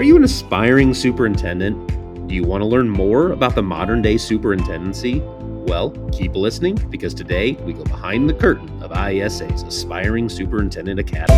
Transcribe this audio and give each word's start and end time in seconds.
Are 0.00 0.02
you 0.02 0.16
an 0.16 0.24
aspiring 0.24 0.94
superintendent? 0.94 2.26
Do 2.26 2.34
you 2.34 2.42
want 2.42 2.62
to 2.62 2.66
learn 2.66 2.88
more 2.88 3.32
about 3.32 3.54
the 3.54 3.62
modern 3.62 4.00
day 4.00 4.16
superintendency? 4.16 5.20
Well, 5.20 5.90
keep 6.10 6.34
listening 6.34 6.76
because 6.88 7.12
today 7.12 7.52
we 7.66 7.74
go 7.74 7.84
behind 7.84 8.26
the 8.26 8.32
curtain 8.32 8.82
of 8.82 8.92
IASA's 8.92 9.62
Aspiring 9.62 10.30
Superintendent 10.30 11.00
Academy. 11.00 11.36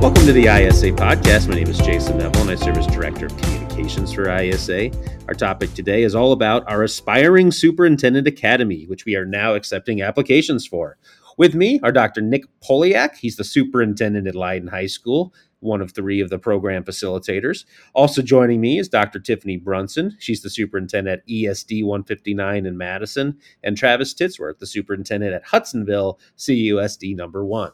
Welcome 0.00 0.26
to 0.26 0.32
the 0.32 0.46
IASA 0.46 0.96
podcast. 0.96 1.48
My 1.48 1.54
name 1.54 1.68
is 1.68 1.78
Jason 1.78 2.18
Neville, 2.18 2.42
and 2.42 2.50
I 2.50 2.56
serve 2.56 2.76
as 2.76 2.88
Director 2.88 3.26
of 3.26 3.36
Communications 3.36 4.12
for 4.12 4.24
IASA. 4.24 5.28
Our 5.28 5.34
topic 5.34 5.74
today 5.74 6.02
is 6.02 6.16
all 6.16 6.32
about 6.32 6.68
our 6.68 6.82
Aspiring 6.82 7.52
Superintendent 7.52 8.26
Academy, 8.26 8.86
which 8.86 9.04
we 9.04 9.14
are 9.14 9.24
now 9.24 9.54
accepting 9.54 10.02
applications 10.02 10.66
for. 10.66 10.98
With 11.38 11.54
me 11.54 11.78
are 11.84 11.92
Dr. 11.92 12.20
Nick 12.20 12.44
Polyak. 12.60 13.16
He's 13.16 13.36
the 13.36 13.44
superintendent 13.44 14.26
at 14.26 14.34
Leyden 14.34 14.68
High 14.68 14.86
School, 14.86 15.32
one 15.60 15.80
of 15.80 15.92
three 15.92 16.20
of 16.20 16.30
the 16.30 16.38
program 16.38 16.82
facilitators. 16.82 17.64
Also 17.94 18.22
joining 18.22 18.60
me 18.60 18.80
is 18.80 18.88
Dr. 18.88 19.20
Tiffany 19.20 19.56
Brunson. 19.56 20.16
She's 20.18 20.42
the 20.42 20.50
superintendent 20.50 21.20
at 21.20 21.28
ESD 21.28 21.84
159 21.84 22.66
in 22.66 22.76
Matteson, 22.76 23.36
and 23.62 23.76
Travis 23.76 24.14
Titsworth, 24.14 24.58
the 24.58 24.66
superintendent 24.66 25.32
at 25.32 25.46
Hutsonville 25.46 26.18
CUSD 26.36 27.16
number 27.16 27.44
one. 27.44 27.70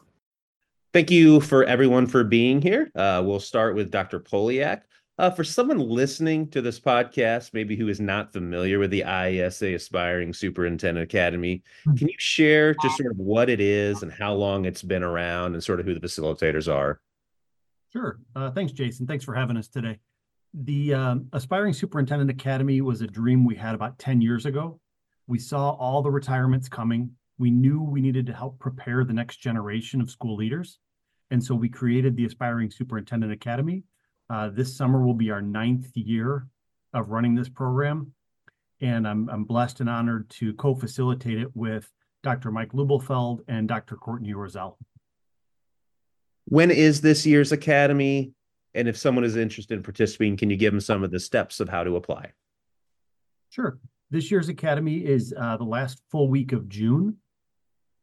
Thank 0.93 1.09
you 1.09 1.41
for 1.41 1.63
everyone 1.65 2.05
for 2.05 2.23
being 2.23 2.61
here. 2.61 2.91
Uh, 2.95 3.23
we'll 3.25 3.39
start 3.39 3.75
with 3.75 3.89
Dr. 3.89 4.19
Polyak. 4.19 4.83
Uh, 5.17 5.29
for 5.29 5.45
someone 5.45 5.79
listening 5.79 6.45
to 6.49 6.61
this 6.61 6.77
podcast, 6.77 7.53
maybe 7.53 7.77
who 7.77 7.87
is 7.87 8.01
not 8.01 8.33
familiar 8.33 8.79
with 8.79 8.91
the 8.91 9.01
IASA 9.01 9.75
Aspiring 9.75 10.33
Superintendent 10.33 11.03
Academy, 11.03 11.63
hmm. 11.85 11.95
can 11.95 12.09
you 12.09 12.15
share 12.17 12.73
just 12.75 12.97
sort 12.97 13.11
of 13.11 13.17
what 13.17 13.49
it 13.49 13.61
is 13.61 14.03
and 14.03 14.11
how 14.11 14.33
long 14.33 14.65
it's 14.65 14.81
been 14.81 15.03
around 15.03 15.53
and 15.53 15.63
sort 15.63 15.79
of 15.79 15.85
who 15.85 15.93
the 15.93 16.05
facilitators 16.05 16.73
are? 16.73 16.99
Sure. 17.93 18.19
Uh, 18.35 18.51
thanks, 18.51 18.73
Jason. 18.73 19.07
Thanks 19.07 19.23
for 19.23 19.33
having 19.33 19.55
us 19.55 19.69
today. 19.69 19.99
The 20.53 20.93
um, 20.93 21.27
Aspiring 21.31 21.71
Superintendent 21.71 22.29
Academy 22.29 22.81
was 22.81 22.99
a 22.99 23.07
dream 23.07 23.45
we 23.45 23.55
had 23.55 23.73
about 23.73 23.97
10 23.99 24.19
years 24.19 24.45
ago. 24.45 24.81
We 25.27 25.39
saw 25.39 25.71
all 25.71 26.01
the 26.01 26.11
retirements 26.11 26.67
coming. 26.67 27.11
We 27.37 27.51
knew 27.51 27.81
we 27.81 28.01
needed 28.01 28.25
to 28.27 28.33
help 28.33 28.59
prepare 28.59 29.05
the 29.05 29.13
next 29.13 29.37
generation 29.37 30.01
of 30.01 30.11
school 30.11 30.35
leaders. 30.35 30.79
And 31.31 31.41
so 31.41 31.55
we 31.55 31.69
created 31.69 32.17
the 32.17 32.25
Aspiring 32.25 32.69
Superintendent 32.69 33.31
Academy 33.31 33.83
uh, 33.83 33.94
this 34.53 34.75
summer 34.75 35.05
will 35.05 35.13
be 35.13 35.31
our 35.31 35.41
ninth 35.41 35.95
year 35.95 36.47
of 36.93 37.09
running 37.09 37.35
this 37.35 37.49
program, 37.49 38.13
and 38.81 39.07
I'm, 39.07 39.29
I'm 39.29 39.43
blessed 39.43 39.81
and 39.81 39.89
honored 39.89 40.29
to 40.31 40.53
co-facilitate 40.53 41.39
it 41.39 41.55
with 41.55 41.91
Dr. 42.23 42.51
Mike 42.51 42.71
Lubelfeld 42.71 43.41
and 43.47 43.67
Dr. 43.67 43.95
Courtney 43.95 44.33
Orzel. 44.33 44.77
When 46.45 46.71
is 46.71 47.01
this 47.01 47.25
year's 47.25 47.51
academy? 47.51 48.33
And 48.73 48.87
if 48.87 48.97
someone 48.97 49.23
is 49.23 49.35
interested 49.35 49.75
in 49.75 49.83
participating, 49.83 50.37
can 50.37 50.49
you 50.49 50.57
give 50.57 50.73
them 50.73 50.81
some 50.81 51.03
of 51.03 51.11
the 51.11 51.19
steps 51.19 51.59
of 51.59 51.69
how 51.69 51.83
to 51.83 51.95
apply? 51.95 52.31
Sure. 53.49 53.79
This 54.11 54.29
year's 54.29 54.49
academy 54.49 54.97
is 54.97 55.33
uh, 55.37 55.57
the 55.57 55.63
last 55.63 56.01
full 56.11 56.29
week 56.29 56.51
of 56.51 56.67
June. 56.67 57.17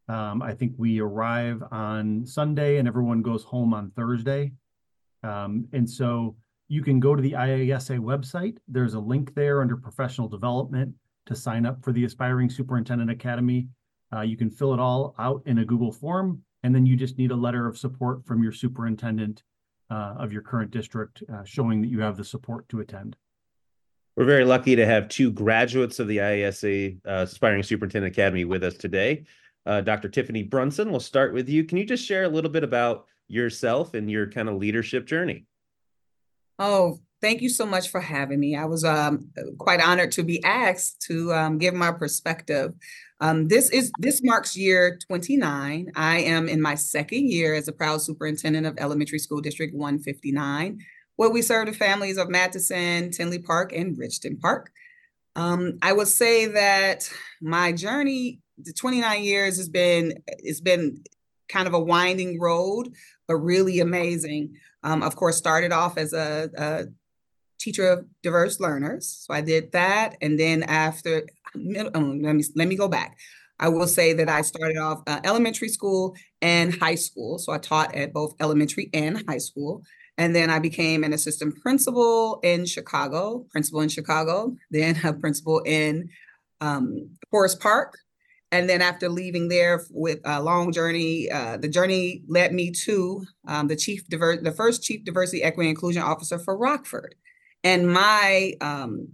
Um, 0.08 0.42
I 0.42 0.54
think 0.54 0.72
we 0.76 1.00
arrive 1.00 1.62
on 1.70 2.26
Sunday 2.26 2.78
and 2.78 2.88
everyone 2.88 3.22
goes 3.22 3.44
home 3.44 3.74
on 3.74 3.90
Thursday. 3.90 4.52
Um, 5.22 5.66
and 5.72 5.88
so 5.88 6.36
you 6.68 6.82
can 6.82 7.00
go 7.00 7.14
to 7.14 7.22
the 7.22 7.32
IASA 7.32 7.98
website. 7.98 8.56
There's 8.68 8.94
a 8.94 9.00
link 9.00 9.34
there 9.34 9.60
under 9.60 9.76
professional 9.76 10.28
development 10.28 10.94
to 11.26 11.36
sign 11.36 11.66
up 11.66 11.82
for 11.84 11.92
the 11.92 12.04
Aspiring 12.04 12.50
Superintendent 12.50 13.10
Academy. 13.10 13.68
Uh, 14.12 14.22
you 14.22 14.36
can 14.36 14.50
fill 14.50 14.74
it 14.74 14.80
all 14.80 15.14
out 15.18 15.42
in 15.46 15.58
a 15.58 15.64
Google 15.64 15.92
form, 15.92 16.42
and 16.62 16.74
then 16.74 16.86
you 16.86 16.96
just 16.96 17.18
need 17.18 17.30
a 17.30 17.36
letter 17.36 17.66
of 17.66 17.78
support 17.78 18.24
from 18.26 18.42
your 18.42 18.52
superintendent 18.52 19.42
uh, 19.90 20.14
of 20.18 20.32
your 20.32 20.42
current 20.42 20.70
district 20.70 21.22
uh, 21.32 21.44
showing 21.44 21.82
that 21.82 21.88
you 21.88 22.00
have 22.00 22.16
the 22.16 22.24
support 22.24 22.68
to 22.70 22.80
attend. 22.80 23.16
We're 24.16 24.24
very 24.24 24.44
lucky 24.44 24.76
to 24.76 24.84
have 24.84 25.08
two 25.08 25.30
graduates 25.30 25.98
of 25.98 26.08
the 26.08 26.18
IASA 26.18 26.98
uh, 27.06 27.10
Aspiring 27.10 27.62
Superintendent 27.62 28.12
Academy 28.12 28.44
with 28.44 28.62
us 28.64 28.74
today. 28.74 29.24
Uh, 29.64 29.80
Dr. 29.80 30.08
Tiffany 30.08 30.42
Brunson, 30.42 30.90
we'll 30.90 31.00
start 31.00 31.32
with 31.32 31.48
you. 31.48 31.64
Can 31.64 31.78
you 31.78 31.84
just 31.84 32.04
share 32.04 32.24
a 32.24 32.28
little 32.28 32.50
bit 32.50 32.64
about 32.64 33.06
yourself 33.28 33.94
and 33.94 34.10
your 34.10 34.30
kind 34.30 34.48
of 34.48 34.56
leadership 34.56 35.06
journey. 35.06 35.46
Oh, 36.58 37.00
thank 37.22 37.40
you 37.40 37.48
so 37.48 37.64
much 37.64 37.88
for 37.88 38.00
having 38.00 38.38
me. 38.38 38.56
I 38.56 38.66
was 38.66 38.84
um, 38.84 39.30
quite 39.58 39.80
honored 39.80 40.12
to 40.12 40.22
be 40.22 40.42
asked 40.44 41.00
to 41.02 41.32
um, 41.32 41.58
give 41.58 41.72
my 41.72 41.92
perspective. 41.92 42.74
Um, 43.20 43.46
this 43.46 43.70
is 43.70 43.92
this 43.98 44.20
marks 44.22 44.56
year 44.56 44.98
29. 45.06 45.92
I 45.94 46.18
am 46.18 46.48
in 46.48 46.60
my 46.60 46.74
second 46.74 47.30
year 47.30 47.54
as 47.54 47.68
a 47.68 47.72
proud 47.72 48.02
superintendent 48.02 48.66
of 48.66 48.76
Elementary 48.78 49.20
School 49.20 49.40
District 49.40 49.72
159, 49.74 50.80
where 51.16 51.30
we 51.30 51.40
serve 51.40 51.66
the 51.66 51.72
families 51.72 52.18
of 52.18 52.28
Matteson, 52.28 53.16
Tinley 53.16 53.38
Park, 53.38 53.72
and 53.72 53.96
Richton 53.96 54.40
Park. 54.40 54.72
Um, 55.36 55.78
I 55.80 55.92
would 55.92 56.08
say 56.08 56.46
that 56.46 57.08
my 57.40 57.72
journey, 57.72 58.40
the 58.58 58.72
29 58.72 59.22
years, 59.22 59.56
has 59.56 59.68
been 59.68 60.14
it's 60.26 60.60
been 60.60 61.02
kind 61.52 61.68
of 61.68 61.74
a 61.74 61.80
winding 61.80 62.40
road, 62.40 62.92
but 63.28 63.36
really 63.36 63.80
amazing. 63.80 64.56
Um, 64.82 65.02
of 65.02 65.14
course, 65.14 65.36
started 65.36 65.72
off 65.72 65.98
as 65.98 66.12
a, 66.12 66.50
a, 66.56 66.84
teacher 67.60 67.88
of 67.88 68.04
diverse 68.24 68.58
learners, 68.58 69.24
so 69.24 69.32
I 69.32 69.40
did 69.40 69.70
that, 69.70 70.16
and 70.20 70.36
then 70.36 70.64
after, 70.64 71.22
um, 71.94 72.20
let 72.20 72.34
me 72.34 72.42
let 72.56 72.66
me 72.66 72.74
go 72.74 72.88
back. 72.88 73.16
I 73.60 73.68
will 73.68 73.86
say 73.86 74.12
that 74.14 74.28
I 74.28 74.42
started 74.42 74.78
off 74.78 75.02
uh, 75.06 75.20
elementary 75.22 75.68
school 75.68 76.16
and 76.40 76.74
high 76.74 76.96
school, 76.96 77.38
so 77.38 77.52
I 77.52 77.58
taught 77.58 77.94
at 77.94 78.12
both 78.12 78.34
elementary 78.40 78.90
and 78.92 79.22
high 79.28 79.38
school. 79.38 79.84
And 80.18 80.34
then 80.34 80.50
I 80.50 80.58
became 80.58 81.04
an 81.04 81.12
assistant 81.12 81.56
principal 81.62 82.40
in 82.42 82.66
Chicago, 82.66 83.46
principal 83.50 83.80
in 83.80 83.88
Chicago, 83.88 84.56
then 84.70 84.98
a 85.04 85.12
principal 85.12 85.60
in 85.60 86.08
um, 86.60 87.10
Forest 87.30 87.60
Park, 87.60 87.96
and 88.52 88.68
then 88.68 88.82
after 88.82 89.08
leaving 89.08 89.48
there 89.48 89.82
with 89.90 90.20
a 90.26 90.42
long 90.42 90.72
journey, 90.72 91.30
uh, 91.30 91.56
the 91.56 91.68
journey 91.68 92.22
led 92.28 92.52
me 92.52 92.70
to 92.84 93.24
um, 93.48 93.66
the 93.66 93.74
chief 93.74 94.06
diver- 94.08 94.36
the 94.42 94.52
first 94.52 94.82
chief 94.82 95.04
diversity, 95.04 95.42
equity, 95.42 95.70
inclusion 95.70 96.02
officer 96.02 96.38
for 96.38 96.56
Rockford. 96.56 97.14
And 97.64 97.90
my 97.90 98.52
um, 98.60 99.08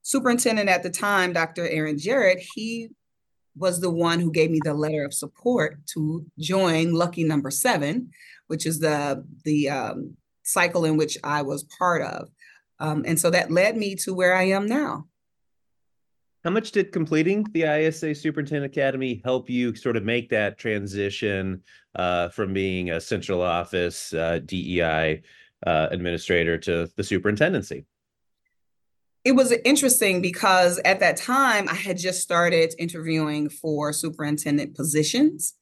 superintendent 0.00 0.70
at 0.70 0.82
the 0.82 0.88
time, 0.88 1.34
Dr. 1.34 1.68
Ehren 1.68 2.00
Jarrett, 2.00 2.42
he 2.54 2.88
was 3.54 3.80
the 3.80 3.90
one 3.90 4.18
who 4.18 4.32
gave 4.32 4.50
me 4.50 4.60
the 4.64 4.72
letter 4.72 5.04
of 5.04 5.12
support 5.12 5.86
to 5.94 6.24
join 6.38 6.94
Lucky 6.94 7.24
Number 7.24 7.50
Seven, 7.50 8.10
which 8.46 8.64
is 8.64 8.80
the 8.80 9.22
the 9.44 9.68
um, 9.68 10.16
cycle 10.42 10.86
in 10.86 10.96
which 10.96 11.18
I 11.22 11.42
was 11.42 11.64
part 11.64 12.00
of. 12.00 12.30
Um, 12.78 13.04
and 13.06 13.20
so 13.20 13.28
that 13.28 13.50
led 13.50 13.76
me 13.76 13.94
to 13.96 14.14
where 14.14 14.34
I 14.34 14.44
am 14.44 14.64
now. 14.64 15.04
How 16.42 16.50
much 16.50 16.72
did 16.72 16.90
completing 16.90 17.44
the 17.52 17.64
ISA 17.64 18.14
Superintendent 18.14 18.72
Academy 18.72 19.20
help 19.24 19.50
you 19.50 19.74
sort 19.74 19.96
of 19.96 20.04
make 20.04 20.30
that 20.30 20.56
transition 20.56 21.62
uh, 21.94 22.30
from 22.30 22.54
being 22.54 22.90
a 22.90 23.00
central 23.00 23.42
office 23.42 24.14
uh, 24.14 24.40
DEI 24.46 25.22
uh, 25.66 25.88
administrator 25.90 26.56
to 26.56 26.90
the 26.96 27.04
superintendency? 27.04 27.84
It 29.22 29.32
was 29.32 29.52
interesting 29.66 30.22
because 30.22 30.80
at 30.86 31.00
that 31.00 31.18
time 31.18 31.68
I 31.68 31.74
had 31.74 31.98
just 31.98 32.22
started 32.22 32.74
interviewing 32.78 33.50
for 33.50 33.92
superintendent 33.92 34.74
positions. 34.74 35.52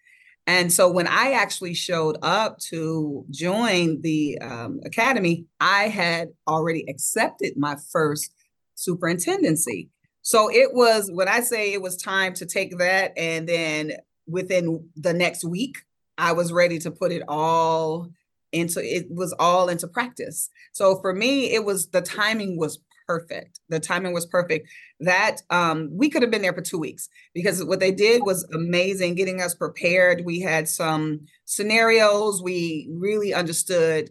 And 0.46 0.72
so 0.72 0.88
when 0.88 1.08
I 1.08 1.32
actually 1.32 1.74
showed 1.74 2.18
up 2.22 2.58
to 2.70 3.26
join 3.30 4.00
the 4.00 4.38
um, 4.40 4.78
academy, 4.84 5.46
I 5.58 5.88
had 5.88 6.28
already 6.46 6.84
accepted 6.88 7.54
my 7.56 7.76
first 7.90 8.32
superintendency. 8.76 9.90
So 10.28 10.50
it 10.50 10.74
was 10.74 11.10
when 11.10 11.26
I 11.26 11.40
say 11.40 11.72
it 11.72 11.80
was 11.80 11.96
time 11.96 12.34
to 12.34 12.44
take 12.44 12.76
that, 12.76 13.14
and 13.16 13.48
then 13.48 13.92
within 14.26 14.86
the 14.94 15.14
next 15.14 15.42
week, 15.42 15.78
I 16.18 16.32
was 16.32 16.52
ready 16.52 16.78
to 16.80 16.90
put 16.90 17.12
it 17.12 17.22
all 17.28 18.10
into 18.52 18.82
it 18.84 19.06
was 19.08 19.34
all 19.38 19.70
into 19.70 19.88
practice. 19.88 20.50
So 20.72 21.00
for 21.00 21.14
me, 21.14 21.54
it 21.54 21.64
was 21.64 21.88
the 21.88 22.02
timing 22.02 22.58
was 22.58 22.78
perfect. 23.06 23.60
The 23.70 23.80
timing 23.80 24.12
was 24.12 24.26
perfect. 24.26 24.68
That 25.00 25.38
um, 25.48 25.88
we 25.92 26.10
could 26.10 26.20
have 26.20 26.30
been 26.30 26.42
there 26.42 26.52
for 26.52 26.60
two 26.60 26.78
weeks 26.78 27.08
because 27.32 27.64
what 27.64 27.80
they 27.80 27.90
did 27.90 28.20
was 28.22 28.46
amazing, 28.52 29.14
getting 29.14 29.40
us 29.40 29.54
prepared. 29.54 30.26
We 30.26 30.40
had 30.40 30.68
some 30.68 31.20
scenarios. 31.46 32.42
We 32.42 32.90
really 32.92 33.32
understood 33.32 34.10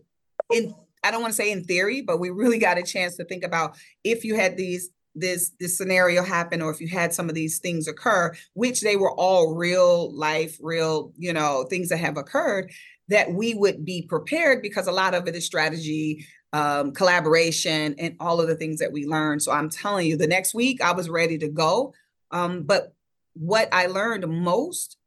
in 0.51 0.73
I 1.03 1.11
don't 1.11 1.21
want 1.21 1.31
to 1.31 1.41
say 1.41 1.51
in 1.51 1.63
theory, 1.63 2.01
but 2.01 2.19
we 2.19 2.31
really 2.31 2.57
got 2.57 2.79
a 2.79 2.83
chance 2.83 3.17
to 3.17 3.23
think 3.23 3.43
about 3.43 3.77
if 4.03 4.25
you 4.25 4.35
had 4.35 4.57
these 4.57 4.89
this 5.19 5.51
this 5.59 5.77
scenario 5.77 6.23
happen 6.23 6.61
or 6.61 6.71
if 6.71 6.79
you 6.79 6.87
had 6.87 7.13
some 7.13 7.29
of 7.29 7.35
these 7.35 7.59
things 7.59 7.87
occur 7.87 8.33
which 8.53 8.81
they 8.81 8.95
were 8.95 9.11
all 9.13 9.55
real 9.55 10.13
life 10.15 10.57
real 10.61 11.11
you 11.17 11.33
know 11.33 11.65
things 11.69 11.89
that 11.89 11.97
have 11.97 12.17
occurred 12.17 12.71
that 13.09 13.31
we 13.31 13.53
would 13.53 13.85
be 13.85 14.01
prepared 14.01 14.61
because 14.61 14.87
a 14.87 14.91
lot 14.91 15.13
of 15.13 15.27
it 15.27 15.35
is 15.35 15.45
strategy 15.45 16.25
um, 16.53 16.93
collaboration 16.93 17.95
and 17.99 18.15
all 18.19 18.39
of 18.39 18.47
the 18.47 18.55
things 18.55 18.79
that 18.79 18.91
we 18.91 19.05
learned. 19.05 19.41
So 19.41 19.51
i'm 19.51 19.69
telling 19.69 20.07
you 20.07 20.17
the 20.17 20.27
next 20.27 20.53
week 20.53 20.81
i 20.81 20.91
was 20.91 21.09
ready 21.09 21.37
to 21.39 21.49
go. 21.49 21.93
Um, 22.31 22.63
but 22.63 22.93
what 23.33 23.69
i 23.71 23.87
learned 23.87 24.27
most 24.27 24.97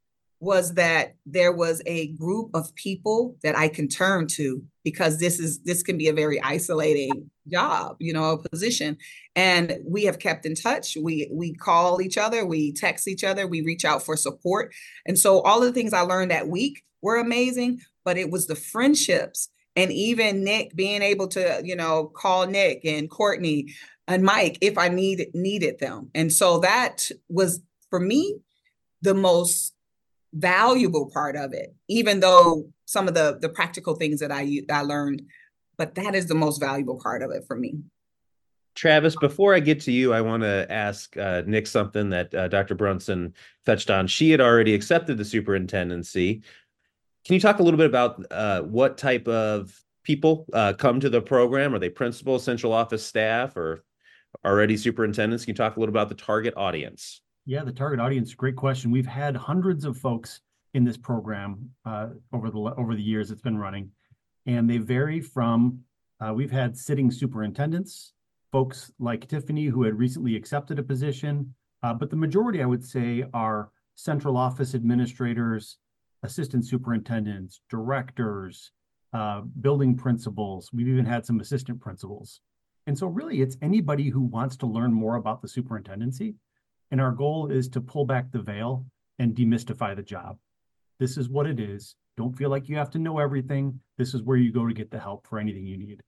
was 0.40 0.74
that 0.74 1.14
there 1.26 1.52
was 1.52 1.82
a 1.84 2.08
group 2.12 2.50
of 2.54 2.74
people 2.74 3.36
that 3.42 3.56
I 3.56 3.68
can 3.68 3.88
turn 3.88 4.26
to 4.28 4.62
because 4.82 5.18
this 5.18 5.38
is 5.38 5.60
this 5.60 5.82
can 5.82 5.98
be 5.98 6.08
a 6.08 6.14
very 6.14 6.42
isolating 6.42 7.30
job, 7.46 7.96
you 8.00 8.14
know, 8.14 8.32
a 8.32 8.48
position. 8.48 8.96
And 9.36 9.78
we 9.86 10.04
have 10.04 10.18
kept 10.18 10.46
in 10.46 10.54
touch. 10.54 10.96
We 11.00 11.28
we 11.30 11.54
call 11.54 12.00
each 12.00 12.16
other, 12.16 12.46
we 12.46 12.72
text 12.72 13.06
each 13.06 13.22
other, 13.22 13.46
we 13.46 13.60
reach 13.60 13.84
out 13.84 14.02
for 14.02 14.16
support. 14.16 14.72
And 15.06 15.18
so 15.18 15.40
all 15.42 15.60
the 15.60 15.72
things 15.72 15.92
I 15.92 16.00
learned 16.00 16.30
that 16.30 16.48
week 16.48 16.82
were 17.02 17.16
amazing, 17.16 17.80
but 18.04 18.16
it 18.16 18.30
was 18.30 18.46
the 18.46 18.56
friendships 18.56 19.50
and 19.76 19.92
even 19.92 20.42
Nick 20.42 20.74
being 20.74 21.02
able 21.02 21.28
to, 21.28 21.60
you 21.62 21.76
know, 21.76 22.06
call 22.06 22.46
Nick 22.46 22.80
and 22.84 23.10
Courtney 23.10 23.74
and 24.08 24.24
Mike 24.24 24.56
if 24.62 24.78
I 24.78 24.88
needed 24.88 25.28
needed 25.34 25.78
them. 25.80 26.10
And 26.14 26.32
so 26.32 26.60
that 26.60 27.10
was 27.28 27.60
for 27.90 28.00
me 28.00 28.38
the 29.02 29.14
most 29.14 29.74
valuable 30.32 31.10
part 31.12 31.36
of 31.36 31.52
it, 31.52 31.74
even 31.88 32.20
though 32.20 32.68
some 32.84 33.08
of 33.08 33.14
the 33.14 33.38
the 33.40 33.48
practical 33.48 33.94
things 33.94 34.20
that 34.20 34.32
I 34.32 34.60
I 34.70 34.82
learned, 34.82 35.22
but 35.76 35.94
that 35.94 36.14
is 36.14 36.26
the 36.26 36.34
most 36.34 36.58
valuable 36.58 37.00
part 37.00 37.22
of 37.22 37.30
it 37.30 37.44
for 37.46 37.56
me. 37.56 37.80
Travis, 38.74 39.16
before 39.16 39.54
I 39.54 39.60
get 39.60 39.80
to 39.80 39.92
you, 39.92 40.12
I 40.12 40.20
want 40.20 40.42
to 40.42 40.66
ask 40.70 41.16
uh, 41.16 41.42
Nick 41.46 41.66
something 41.66 42.10
that 42.10 42.34
uh, 42.34 42.48
Dr. 42.48 42.74
Brunson 42.74 43.34
touched 43.66 43.90
on. 43.90 44.06
She 44.06 44.30
had 44.30 44.40
already 44.40 44.74
accepted 44.74 45.18
the 45.18 45.24
superintendency. 45.24 46.42
Can 47.24 47.34
you 47.34 47.40
talk 47.40 47.58
a 47.58 47.62
little 47.62 47.78
bit 47.78 47.86
about 47.86 48.24
uh, 48.30 48.62
what 48.62 48.96
type 48.96 49.28
of 49.28 49.78
people 50.02 50.46
uh, 50.52 50.72
come 50.72 51.00
to 51.00 51.10
the 51.10 51.20
program? 51.20 51.74
Are 51.74 51.78
they 51.78 51.90
principals, 51.90 52.44
central 52.44 52.72
office 52.72 53.04
staff, 53.04 53.56
or 53.56 53.84
already 54.44 54.76
superintendents? 54.76 55.44
Can 55.44 55.52
you 55.52 55.56
talk 55.56 55.76
a 55.76 55.80
little 55.80 55.92
about 55.92 56.08
the 56.08 56.14
target 56.14 56.54
audience? 56.56 57.20
Yeah, 57.50 57.64
the 57.64 57.72
target 57.72 57.98
audience, 57.98 58.32
great 58.32 58.54
question. 58.54 58.92
We've 58.92 59.04
had 59.04 59.34
hundreds 59.34 59.84
of 59.84 59.98
folks 59.98 60.40
in 60.74 60.84
this 60.84 60.96
program 60.96 61.68
uh, 61.84 62.10
over 62.32 62.48
the 62.48 62.60
over 62.60 62.94
the 62.94 63.02
years 63.02 63.32
it's 63.32 63.42
been 63.42 63.58
running, 63.58 63.90
and 64.46 64.70
they 64.70 64.78
vary 64.78 65.20
from 65.20 65.80
uh, 66.20 66.32
we've 66.32 66.52
had 66.52 66.76
sitting 66.76 67.10
superintendents, 67.10 68.12
folks 68.52 68.92
like 69.00 69.26
Tiffany 69.26 69.66
who 69.66 69.82
had 69.82 69.98
recently 69.98 70.36
accepted 70.36 70.78
a 70.78 70.84
position, 70.84 71.52
uh, 71.82 71.92
but 71.92 72.08
the 72.08 72.14
majority 72.14 72.62
I 72.62 72.66
would 72.66 72.84
say 72.84 73.24
are 73.34 73.72
central 73.96 74.36
office 74.36 74.76
administrators, 74.76 75.78
assistant 76.22 76.64
superintendents, 76.64 77.62
directors, 77.68 78.70
building 79.60 79.96
principals. 79.96 80.70
We've 80.72 80.86
even 80.86 81.04
had 81.04 81.26
some 81.26 81.40
assistant 81.40 81.80
principals. 81.80 82.42
And 82.86 82.96
so 82.96 83.08
really 83.08 83.42
it's 83.42 83.56
anybody 83.60 84.08
who 84.08 84.20
wants 84.20 84.56
to 84.58 84.66
learn 84.66 84.92
more 84.92 85.16
about 85.16 85.42
the 85.42 85.48
superintendency 85.48 86.36
and 86.90 87.00
our 87.00 87.12
goal 87.12 87.50
is 87.50 87.68
to 87.70 87.80
pull 87.80 88.04
back 88.04 88.30
the 88.30 88.40
veil 88.40 88.84
and 89.18 89.34
demystify 89.34 89.94
the 89.94 90.02
job. 90.02 90.38
This 90.98 91.16
is 91.16 91.28
what 91.28 91.46
it 91.46 91.60
is. 91.60 91.94
Don't 92.16 92.36
feel 92.36 92.50
like 92.50 92.68
you 92.68 92.76
have 92.76 92.90
to 92.90 92.98
know 92.98 93.18
everything. 93.18 93.80
This 93.96 94.14
is 94.14 94.22
where 94.22 94.36
you 94.36 94.52
go 94.52 94.66
to 94.66 94.74
get 94.74 94.90
the 94.90 94.98
help 94.98 95.26
for 95.26 95.38
anything 95.38 95.64
you 95.66 95.78
need. 95.78 96.02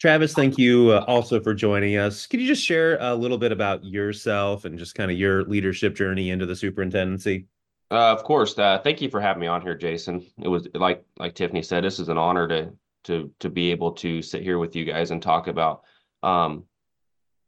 Travis, 0.00 0.32
thank 0.32 0.58
you 0.58 0.90
uh, 0.90 1.04
also 1.06 1.40
for 1.40 1.54
joining 1.54 1.96
us. 1.96 2.26
Could 2.26 2.40
you 2.40 2.46
just 2.46 2.64
share 2.64 2.98
a 3.00 3.14
little 3.14 3.38
bit 3.38 3.52
about 3.52 3.84
yourself 3.84 4.64
and 4.64 4.78
just 4.78 4.94
kind 4.94 5.10
of 5.10 5.16
your 5.16 5.44
leadership 5.44 5.94
journey 5.94 6.30
into 6.30 6.46
the 6.46 6.56
superintendency? 6.56 7.46
Uh, 7.90 8.10
of 8.10 8.24
course. 8.24 8.58
Uh, 8.58 8.80
thank 8.82 9.00
you 9.00 9.10
for 9.10 9.20
having 9.20 9.40
me 9.40 9.46
on 9.46 9.62
here, 9.62 9.76
Jason. 9.76 10.26
It 10.42 10.48
was 10.48 10.66
like 10.74 11.04
like 11.18 11.34
Tiffany 11.34 11.62
said, 11.62 11.84
this 11.84 12.00
is 12.00 12.08
an 12.08 12.18
honor 12.18 12.48
to 12.48 12.72
to 13.04 13.30
to 13.40 13.50
be 13.50 13.70
able 13.70 13.92
to 13.92 14.22
sit 14.22 14.42
here 14.42 14.58
with 14.58 14.74
you 14.74 14.84
guys 14.84 15.10
and 15.10 15.22
talk 15.22 15.46
about 15.46 15.82
um, 16.22 16.64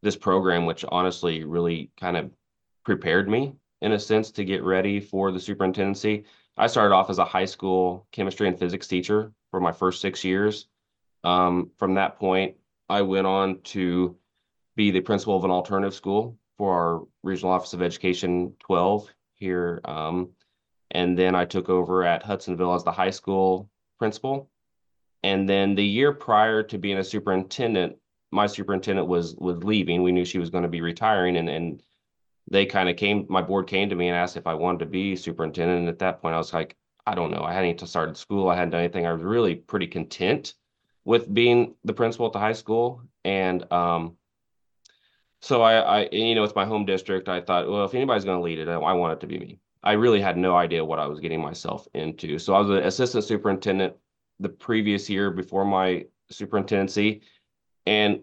this 0.02 0.16
program, 0.16 0.66
which 0.66 0.84
honestly 0.86 1.44
really 1.44 1.90
kind 1.98 2.16
of 2.16 2.30
prepared 2.84 3.28
me 3.28 3.54
in 3.80 3.92
a 3.92 3.98
sense 3.98 4.30
to 4.32 4.44
get 4.44 4.62
ready 4.62 5.00
for 5.00 5.32
the 5.32 5.40
superintendency. 5.40 6.24
I 6.56 6.68
started 6.68 6.94
off 6.94 7.10
as 7.10 7.18
a 7.18 7.24
high 7.24 7.44
school 7.44 8.06
chemistry 8.12 8.48
and 8.48 8.58
physics 8.58 8.86
teacher 8.86 9.32
for 9.50 9.60
my 9.60 9.72
first 9.72 10.00
six 10.00 10.24
years. 10.24 10.66
Um, 11.24 11.70
from 11.76 11.94
that 11.94 12.18
point, 12.18 12.56
I 12.88 13.02
went 13.02 13.26
on 13.26 13.60
to 13.62 14.16
be 14.76 14.90
the 14.90 15.00
principal 15.00 15.36
of 15.36 15.44
an 15.44 15.50
alternative 15.50 15.94
school 15.94 16.38
for 16.58 16.72
our 16.72 17.06
Regional 17.22 17.52
Office 17.52 17.72
of 17.72 17.82
Education 17.82 18.54
12 18.60 19.08
here. 19.34 19.80
Um, 19.84 20.30
and 20.90 21.18
then 21.18 21.34
I 21.34 21.44
took 21.44 21.68
over 21.68 22.04
at 22.04 22.24
Hutsonville 22.24 22.76
as 22.76 22.84
the 22.84 22.92
high 22.92 23.10
school 23.10 23.68
principal. 23.98 24.48
And 25.22 25.48
then 25.48 25.74
the 25.74 25.84
year 25.84 26.12
prior 26.12 26.62
to 26.64 26.78
being 26.78 26.98
a 26.98 27.04
superintendent, 27.04 27.96
my 28.30 28.46
superintendent 28.46 29.08
was 29.08 29.34
was 29.36 29.62
leaving. 29.64 30.02
We 30.02 30.12
knew 30.12 30.24
she 30.24 30.38
was 30.38 30.50
going 30.50 30.64
to 30.64 30.68
be 30.68 30.80
retiring, 30.80 31.36
and 31.36 31.48
and 31.48 31.82
they 32.48 32.66
kind 32.66 32.88
of 32.88 32.96
came, 32.96 33.26
my 33.28 33.42
board 33.42 33.66
came 33.66 33.88
to 33.88 33.94
me 33.94 34.08
and 34.08 34.16
asked 34.16 34.36
if 34.36 34.46
I 34.46 34.54
wanted 34.54 34.80
to 34.80 34.86
be 34.86 35.16
superintendent. 35.16 35.80
And 35.80 35.88
at 35.88 35.98
that 36.00 36.20
point, 36.20 36.34
I 36.34 36.38
was 36.38 36.52
like, 36.52 36.76
I 37.06 37.14
don't 37.14 37.30
know. 37.30 37.42
I 37.42 37.52
hadn't 37.52 37.70
even 37.70 37.86
started 37.86 38.16
school. 38.16 38.48
I 38.48 38.54
hadn't 38.54 38.70
done 38.70 38.80
anything. 38.80 39.06
I 39.06 39.12
was 39.12 39.22
really 39.22 39.54
pretty 39.54 39.86
content 39.86 40.54
with 41.04 41.32
being 41.32 41.74
the 41.84 41.92
principal 41.92 42.26
at 42.26 42.32
the 42.32 42.38
high 42.38 42.52
school. 42.52 43.02
And 43.24 43.70
um, 43.72 44.16
so 45.40 45.62
I, 45.62 46.02
I, 46.02 46.08
you 46.10 46.34
know, 46.34 46.44
it's 46.44 46.54
my 46.54 46.64
home 46.64 46.86
district. 46.86 47.28
I 47.28 47.40
thought, 47.40 47.68
well, 47.68 47.84
if 47.84 47.94
anybody's 47.94 48.24
going 48.24 48.38
to 48.38 48.44
lead 48.44 48.58
it, 48.58 48.68
I 48.68 48.92
want 48.92 49.12
it 49.12 49.20
to 49.20 49.26
be 49.26 49.38
me. 49.38 49.58
I 49.82 49.92
really 49.92 50.20
had 50.20 50.38
no 50.38 50.56
idea 50.56 50.84
what 50.84 50.98
I 50.98 51.06
was 51.06 51.20
getting 51.20 51.42
myself 51.42 51.86
into. 51.92 52.38
So 52.38 52.54
I 52.54 52.60
was 52.60 52.70
an 52.70 52.84
assistant 52.84 53.24
superintendent 53.24 53.94
the 54.40 54.48
previous 54.48 55.10
year 55.10 55.30
before 55.30 55.66
my 55.66 56.06
superintendency. 56.30 57.20
And 57.86 58.20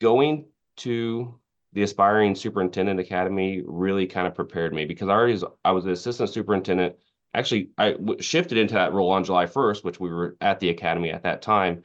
going 0.00 0.46
to 0.76 1.40
the 1.72 1.82
aspiring 1.82 2.34
superintendent 2.34 3.00
academy 3.00 3.62
really 3.66 4.06
kind 4.06 4.26
of 4.26 4.34
prepared 4.34 4.74
me 4.74 4.84
because 4.84 5.08
I 5.08 5.12
already 5.12 5.32
was, 5.32 5.44
I 5.64 5.72
was 5.72 5.84
an 5.84 5.92
assistant 5.92 6.30
superintendent. 6.30 6.96
Actually, 7.34 7.70
I 7.78 7.96
shifted 8.20 8.58
into 8.58 8.74
that 8.74 8.92
role 8.92 9.10
on 9.10 9.24
July 9.24 9.46
1st, 9.46 9.84
which 9.84 9.98
we 9.98 10.10
were 10.10 10.36
at 10.40 10.60
the 10.60 10.68
academy 10.68 11.10
at 11.10 11.22
that 11.22 11.40
time. 11.40 11.82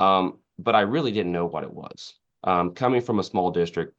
Um, 0.00 0.38
but 0.58 0.74
I 0.74 0.80
really 0.80 1.12
didn't 1.12 1.32
know 1.32 1.46
what 1.46 1.62
it 1.62 1.72
was. 1.72 2.14
Um, 2.42 2.72
coming 2.72 3.00
from 3.00 3.20
a 3.20 3.24
small 3.24 3.50
district, 3.50 3.94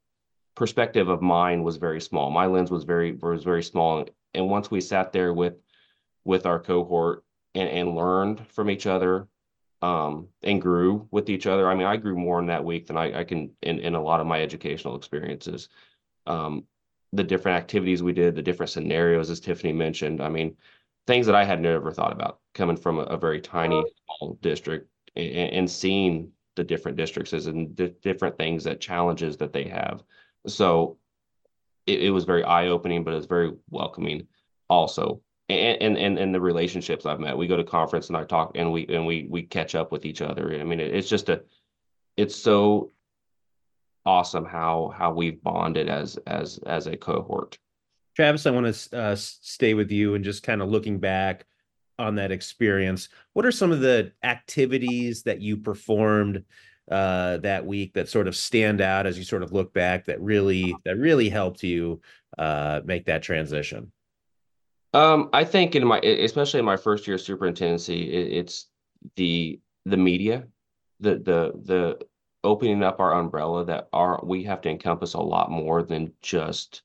perspective 0.56 1.08
of 1.08 1.22
mine 1.22 1.64
was 1.64 1.78
very 1.78 2.02
small. 2.02 2.30
My 2.30 2.46
lens 2.46 2.70
was 2.70 2.84
very 2.84 3.14
was 3.14 3.44
very 3.46 3.64
small. 3.64 4.06
And 4.34 4.50
once 4.50 4.70
we 4.70 4.82
sat 4.82 5.14
there 5.14 5.34
with 5.34 5.56
with 6.26 6.46
our 6.46 6.60
cohort 6.60 7.24
and, 7.56 7.70
and 7.70 7.96
learned 7.96 8.46
from 8.48 8.70
each 8.70 8.86
other, 8.86 9.28
um, 9.82 10.28
and 10.44 10.62
grew 10.62 11.08
with 11.12 11.30
each 11.30 11.48
other. 11.48 11.70
I 11.70 11.76
mean, 11.76 11.88
I 11.88 11.98
grew 11.98 12.18
more 12.18 12.40
in 12.40 12.48
that 12.48 12.66
week 12.66 12.88
than 12.88 12.98
I, 12.98 13.20
I 13.20 13.24
can 13.24 13.52
in, 13.62 13.80
in 13.80 13.96
a 13.96 14.02
lot 14.02 14.20
of 14.20 14.28
my 14.28 14.42
educational 14.42 14.96
experiences. 14.96 15.70
Um, 16.28 16.66
the 17.14 17.24
different 17.24 17.58
activities 17.58 18.04
we 18.04 18.14
did, 18.14 18.36
the 18.36 18.42
different 18.42 18.70
scenarios, 18.70 19.30
as 19.30 19.40
Tiffany 19.40 19.74
mentioned. 19.74 20.22
I 20.22 20.30
mean, 20.30 20.56
things 21.08 21.26
that 21.26 21.36
I 21.36 21.44
had 21.44 21.62
never 21.62 21.92
thought 21.92 22.12
about 22.12 22.40
coming 22.54 22.78
from 22.78 23.00
a, 23.00 23.04
a 23.04 23.18
very 23.18 23.42
tiny 23.42 23.84
small 24.06 24.38
district 24.42 24.90
and, 25.16 25.52
and, 25.52 25.72
seeing 25.72 26.32
the 26.56 26.64
different 26.64 26.98
districts 26.98 27.34
and 27.34 27.76
the 27.76 27.88
different 28.04 28.38
things 28.38 28.64
that 28.66 28.80
challenges 28.80 29.38
that 29.38 29.54
they 29.54 29.64
have. 29.64 30.04
So 30.46 30.98
it, 31.88 32.04
it 32.04 32.12
was 32.12 32.26
very 32.26 32.44
eye 32.44 32.68
opening, 32.68 33.04
but 33.04 33.16
it's 33.16 33.26
very 33.26 33.54
welcoming 33.72 34.28
also 34.70 35.22
and 35.50 35.98
and 35.98 36.18
and 36.20 36.34
the 36.34 36.42
relationships 36.42 37.06
I've 37.06 37.20
met. 37.20 37.38
We 37.38 37.48
go 37.48 37.58
to 37.58 37.64
conference 37.64 38.08
and 38.08 38.18
I 38.18 38.24
talk 38.24 38.52
and 38.56 38.72
we 38.72 38.88
and 38.88 39.06
we 39.06 39.28
we 39.30 39.44
catch 39.44 39.76
up 39.76 39.92
with 39.92 40.06
each 40.06 40.22
other. 40.22 40.54
I 40.60 40.64
mean, 40.64 40.80
it's 40.80 41.10
just 41.10 41.30
a 41.30 41.42
it's 42.18 42.36
so 42.36 42.92
awesome 44.06 44.46
how 44.46 44.94
how 44.96 45.12
we've 45.12 45.42
bonded 45.42 45.90
as 45.90 46.18
as 46.28 46.60
as 46.66 46.88
a 46.88 46.96
cohort. 46.96 47.58
Travis, 48.16 48.46
I 48.46 48.52
want 48.52 48.74
to 48.74 48.98
uh, 48.98 49.16
stay 49.16 49.74
with 49.74 49.92
you 49.92 50.16
and 50.16 50.26
just 50.26 50.44
kind 50.44 50.62
of 50.62 50.70
looking 50.70 51.00
back 51.00 51.46
on 51.98 52.16
that 52.16 52.32
experience. 52.32 53.10
What 53.34 53.46
are 53.46 53.52
some 53.52 53.72
of 53.72 53.80
the 53.80 54.12
activities 54.24 55.24
that 55.24 55.42
you 55.42 55.58
performed 55.58 56.44
uh, 56.92 57.38
that 57.38 57.66
week 57.66 57.94
that 57.94 58.10
sort 58.10 58.28
of 58.28 58.36
stand 58.36 58.82
out 58.82 59.06
as 59.06 59.18
you 59.18 59.24
sort 59.24 59.44
of 59.44 59.54
look 59.54 59.74
back 59.74 60.06
that 60.06 60.20
really 60.22 60.76
that 60.86 60.98
really 60.98 61.30
helped 61.30 61.64
you 61.64 62.02
uh, 62.38 62.82
make 62.86 63.06
that 63.06 63.24
transition? 63.24 63.92
Um, 64.94 65.30
I 65.34 65.44
think 65.44 65.76
in 65.76 65.86
my, 65.86 66.00
especially 66.00 66.60
in 66.60 66.66
my 66.66 66.78
first 66.78 67.08
year 67.08 67.16
of 67.16 67.22
superintendency, 67.22 68.12
it, 68.12 68.38
it's 68.38 68.68
the 69.16 69.60
the 69.86 69.98
media, 69.98 70.48
the 71.00 71.16
the 71.16 71.52
the 71.64 72.06
opening 72.44 72.84
up 72.84 73.00
our 73.00 73.14
umbrella 73.14 73.66
that 73.66 73.90
our 73.94 74.20
we 74.24 74.44
have 74.44 74.62
to 74.62 74.70
encompass 74.70 75.14
a 75.14 75.20
lot 75.20 75.52
more 75.52 75.84
than 75.84 76.14
just 76.22 76.82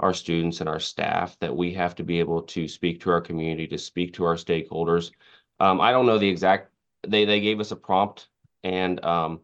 our 0.00 0.12
students 0.12 0.60
and 0.60 0.68
our 0.68 0.80
staff. 0.80 1.38
That 1.40 1.56
we 1.56 1.72
have 1.74 1.94
to 1.96 2.04
be 2.04 2.18
able 2.20 2.42
to 2.42 2.68
speak 2.68 3.00
to 3.00 3.10
our 3.10 3.20
community, 3.20 3.66
to 3.68 3.78
speak 3.78 4.12
to 4.14 4.24
our 4.24 4.34
stakeholders. 4.34 5.12
Um, 5.58 5.80
I 5.80 5.92
don't 5.92 6.06
know 6.06 6.18
the 6.18 6.28
exact. 6.28 6.70
They 7.06 7.24
they 7.24 7.40
gave 7.40 7.60
us 7.60 7.70
a 7.70 7.76
prompt 7.76 8.28
and 8.62 9.02
um, 9.04 9.40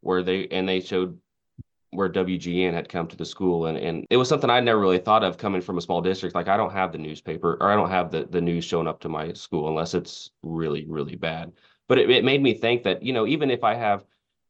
where 0.00 0.22
they 0.22 0.48
and 0.48 0.68
they 0.68 0.80
showed 0.80 1.18
where 1.94 2.08
WGN 2.08 2.72
had 2.74 2.88
come 2.88 3.06
to 3.08 3.16
the 3.16 3.24
school 3.24 3.66
and, 3.66 3.78
and 3.78 4.06
it 4.10 4.16
was 4.16 4.28
something 4.28 4.50
I'd 4.50 4.64
never 4.64 4.80
really 4.80 4.98
thought 4.98 5.24
of 5.24 5.38
coming 5.38 5.60
from 5.62 5.78
a 5.78 5.80
small 5.80 6.00
district. 6.02 6.34
Like 6.34 6.48
I 6.48 6.56
don't 6.56 6.72
have 6.72 6.92
the 6.92 6.98
newspaper 6.98 7.56
or 7.60 7.70
I 7.70 7.76
don't 7.76 7.90
have 7.90 8.10
the, 8.10 8.24
the 8.24 8.40
news 8.40 8.64
showing 8.64 8.86
up 8.88 9.00
to 9.00 9.08
my 9.08 9.32
school 9.32 9.68
unless 9.68 9.94
it's 9.94 10.30
really, 10.42 10.84
really 10.86 11.16
bad. 11.16 11.52
But 11.88 11.98
it, 11.98 12.10
it 12.10 12.24
made 12.24 12.42
me 12.42 12.54
think 12.54 12.82
that, 12.84 13.02
you 13.02 13.12
know, 13.12 13.26
even 13.26 13.50
if 13.50 13.64
I 13.64 13.74
have, 13.74 14.04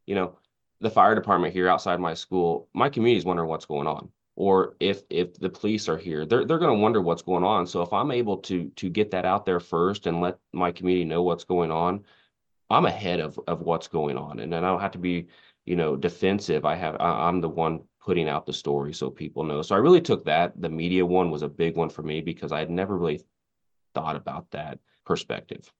you 0.06 0.14
know, 0.14 0.38
the 0.80 0.90
fire 0.90 1.14
department 1.14 1.52
here 1.54 1.68
outside 1.68 2.00
my 2.00 2.14
school, 2.14 2.68
my 2.74 2.88
community 2.88 3.18
is 3.18 3.24
wondering 3.24 3.48
what's 3.48 3.66
going 3.66 3.86
on. 3.86 4.10
or 4.36 4.76
if 4.80 5.02
if 5.10 5.34
the 5.38 5.48
police 5.48 5.88
are 5.88 5.96
here 5.96 6.26
they're 6.26 6.44
they're 6.44 6.58
going 6.58 6.74
to 6.76 6.82
wonder 6.82 7.00
what's 7.00 7.22
going 7.22 7.44
on 7.44 7.66
so 7.66 7.82
if 7.82 7.92
i'm 7.92 8.10
able 8.10 8.36
to 8.38 8.68
to 8.76 8.90
get 8.90 9.10
that 9.10 9.24
out 9.24 9.44
there 9.46 9.60
first 9.60 10.06
and 10.06 10.20
let 10.20 10.38
my 10.52 10.72
community 10.72 11.04
know 11.04 11.22
what's 11.22 11.44
going 11.44 11.70
on 11.70 12.04
i'm 12.70 12.86
ahead 12.86 13.20
of 13.20 13.38
of 13.46 13.60
what's 13.62 13.88
going 13.88 14.16
on 14.16 14.40
and 14.40 14.52
then 14.52 14.64
i 14.64 14.68
don't 14.68 14.80
have 14.80 14.90
to 14.92 14.98
be 14.98 15.26
you 15.64 15.76
know 15.76 15.96
defensive 15.96 16.64
i 16.64 16.74
have 16.74 16.96
i'm 17.00 17.40
the 17.40 17.48
one 17.48 17.80
putting 18.04 18.28
out 18.28 18.44
the 18.46 18.52
story 18.52 18.92
so 18.92 19.10
people 19.10 19.44
know. 19.44 19.62
So 19.62 19.74
i 19.74 19.78
really 19.78 20.00
took 20.00 20.24
that. 20.26 20.60
The 20.60 20.68
media 20.68 21.04
one 21.04 21.30
was 21.30 21.42
a 21.42 21.48
big 21.48 21.76
one 21.76 21.88
for 21.88 22.02
me 22.02 22.20
because 22.20 22.52
i 22.52 22.58
had 22.58 22.70
never 22.70 22.96
really 22.96 23.22
thought 23.94 24.16
about 24.16 24.50
that 24.50 24.78
perspective. 25.06 25.72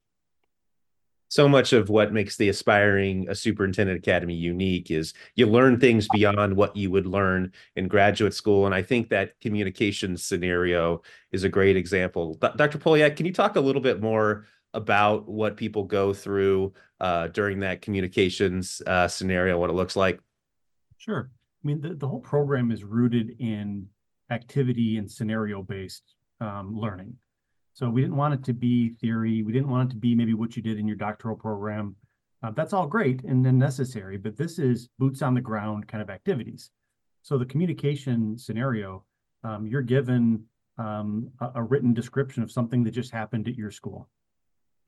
So 1.27 1.49
much 1.49 1.73
of 1.73 1.89
what 1.89 2.13
makes 2.13 2.37
the 2.37 2.49
aspiring 2.49 3.27
a 3.27 3.35
superintendent 3.35 3.97
academy 3.97 4.35
unique 4.35 4.89
is 4.89 5.13
you 5.35 5.47
learn 5.47 5.79
things 5.79 6.07
beyond 6.13 6.55
what 6.55 6.77
you 6.77 6.91
would 6.91 7.07
learn 7.07 7.51
in 7.75 7.87
graduate 7.87 8.33
school. 8.33 8.65
And 8.65 8.73
i 8.73 8.81
think 8.81 9.09
that 9.09 9.39
communication 9.39 10.17
scenario 10.17 11.01
is 11.31 11.43
a 11.43 11.49
great 11.49 11.77
example. 11.77 12.35
Dr 12.35 12.79
Polyak 12.79 13.17
can 13.17 13.25
you 13.25 13.33
talk 13.33 13.55
a 13.55 13.61
little 13.61 13.81
bit 13.81 14.01
more 14.01 14.45
about 14.75 15.27
what 15.27 15.57
people 15.57 15.83
go 15.83 16.13
through 16.13 16.73
uh, 16.99 17.27
during 17.29 17.59
that 17.59 17.81
communications 17.81 18.81
uh, 18.87 19.07
scenario 19.07 19.59
what 19.59 19.69
it 19.69 19.73
looks 19.73 19.95
like 19.95 20.19
sure 20.97 21.29
i 21.63 21.67
mean 21.67 21.81
the, 21.81 21.95
the 21.95 22.07
whole 22.07 22.19
program 22.19 22.71
is 22.71 22.83
rooted 22.83 23.35
in 23.39 23.87
activity 24.29 24.97
and 24.97 25.09
scenario 25.09 25.61
based 25.63 26.15
um, 26.41 26.75
learning 26.75 27.15
so 27.75 27.89
we 27.89 27.99
didn't 27.99 28.15
want 28.15 28.33
it 28.33 28.43
to 28.45 28.53
be 28.53 28.89
theory. 28.89 29.43
We 29.43 29.51
didn't 29.51 29.67
want 29.67 29.89
it 29.89 29.93
to 29.95 29.99
be 29.99 30.15
maybe 30.15 30.33
what 30.33 30.55
you 30.55 30.61
did 30.61 30.79
in 30.79 30.87
your 30.87 30.95
doctoral 30.95 31.35
program. 31.35 31.97
Uh, 32.41 32.51
that's 32.51 32.71
all 32.71 32.87
great 32.87 33.25
and 33.25 33.45
then 33.45 33.57
necessary, 33.57 34.15
but 34.15 34.37
this 34.37 34.59
is 34.59 34.87
boots 34.97 35.21
on 35.21 35.33
the 35.33 35.41
ground 35.41 35.85
kind 35.85 36.01
of 36.01 36.09
activities. 36.09 36.71
So 37.21 37.37
the 37.37 37.45
communication 37.45 38.37
scenario, 38.37 39.03
um, 39.43 39.67
you're 39.67 39.81
given 39.81 40.45
um, 40.77 41.29
a, 41.41 41.51
a 41.55 41.63
written 41.63 41.93
description 41.93 42.43
of 42.43 42.51
something 42.51 42.81
that 42.85 42.91
just 42.91 43.11
happened 43.11 43.49
at 43.49 43.55
your 43.55 43.71
school. 43.71 44.07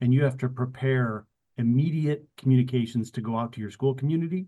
And 0.00 0.14
you 0.14 0.22
have 0.24 0.38
to 0.38 0.48
prepare 0.48 1.26
immediate 1.56 2.24
communications 2.36 3.10
to 3.10 3.20
go 3.20 3.36
out 3.36 3.52
to 3.52 3.60
your 3.60 3.70
school 3.70 3.94
community, 3.94 4.46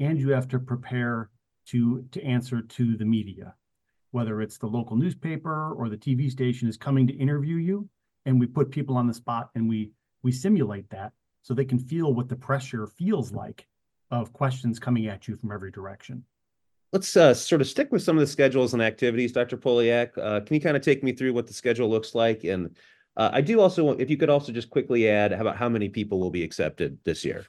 and 0.00 0.18
you 0.18 0.30
have 0.30 0.48
to 0.48 0.58
prepare 0.58 1.30
to 1.66 2.04
to 2.10 2.22
answer 2.24 2.62
to 2.62 2.96
the 2.96 3.04
media 3.04 3.54
whether 4.12 4.42
it's 4.42 4.58
the 4.58 4.66
local 4.66 4.96
newspaper 4.96 5.72
or 5.72 5.88
the 5.88 5.96
TV 5.96 6.30
station 6.30 6.68
is 6.68 6.76
coming 6.76 7.06
to 7.06 7.14
interview 7.14 7.56
you, 7.56 7.88
and 8.26 8.38
we 8.38 8.46
put 8.46 8.70
people 8.70 8.96
on 8.96 9.06
the 9.06 9.14
spot 9.14 9.50
and 9.54 9.68
we 9.68 9.90
we 10.22 10.30
simulate 10.30 10.88
that 10.90 11.12
so 11.42 11.52
they 11.52 11.64
can 11.64 11.78
feel 11.78 12.14
what 12.14 12.28
the 12.28 12.36
pressure 12.36 12.86
feels 12.86 13.32
like 13.32 13.66
of 14.12 14.32
questions 14.32 14.78
coming 14.78 15.08
at 15.08 15.26
you 15.26 15.34
from 15.34 15.50
every 15.50 15.72
direction. 15.72 16.22
Let's 16.92 17.16
uh, 17.16 17.34
sort 17.34 17.60
of 17.60 17.66
stick 17.66 17.90
with 17.90 18.02
some 18.02 18.16
of 18.16 18.20
the 18.20 18.26
schedules 18.26 18.74
and 18.74 18.82
activities, 18.82 19.32
Dr. 19.32 19.56
Polyak. 19.56 20.16
Uh, 20.16 20.40
can 20.40 20.54
you 20.54 20.60
kind 20.60 20.76
of 20.76 20.82
take 20.82 21.02
me 21.02 21.12
through 21.12 21.32
what 21.32 21.46
the 21.48 21.54
schedule 21.54 21.88
looks 21.88 22.14
like? 22.14 22.44
And 22.44 22.76
uh, 23.16 23.30
I 23.32 23.40
do 23.40 23.60
also, 23.60 23.90
if 23.90 24.10
you 24.10 24.16
could 24.16 24.30
also 24.30 24.52
just 24.52 24.70
quickly 24.70 25.08
add 25.08 25.32
about 25.32 25.56
how 25.56 25.68
many 25.68 25.88
people 25.88 26.18
will 26.18 26.30
be 26.30 26.42
accepted 26.42 26.98
this 27.04 27.24
year. 27.24 27.46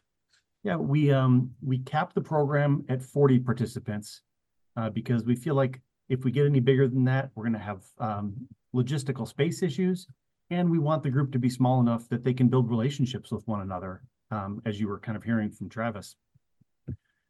Yeah, 0.64 0.78
we 0.78 1.12
um 1.12 1.52
we 1.62 1.80
cap 1.80 2.14
the 2.14 2.22
program 2.22 2.86
at 2.88 3.02
40 3.02 3.40
participants 3.40 4.22
uh, 4.78 4.90
because 4.90 5.26
we 5.26 5.36
feel 5.36 5.56
like 5.56 5.82
if 6.10 6.24
we 6.24 6.32
get 6.32 6.46
any 6.46 6.60
bigger 6.60 6.88
than 6.88 7.04
that, 7.06 7.32
we're 7.36 7.44
going 7.44 7.54
to 7.54 7.60
have 7.60 7.84
um, 8.00 8.34
logistical 8.76 9.28
space 9.28 9.62
issues. 9.62 10.08
And 10.50 10.70
we 10.70 10.80
want 10.80 11.04
the 11.04 11.10
group 11.10 11.32
to 11.32 11.40
be 11.40 11.50
small 11.50 11.80
enough 11.80 12.08
that 12.10 12.24
they 12.24 12.34
can 12.34 12.48
build 12.48 12.70
relationships 12.70 13.32
with 13.32 13.48
one 13.48 13.62
another, 13.62 14.04
um, 14.30 14.62
as 14.66 14.80
you 14.80 14.88
were 14.88 15.00
kind 15.00 15.16
of 15.16 15.24
hearing 15.24 15.50
from 15.50 15.70
Travis. 15.70 16.16